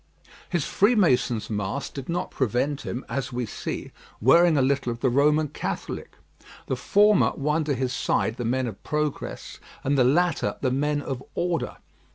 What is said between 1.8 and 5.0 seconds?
did not prevent him, as we see, wearing a little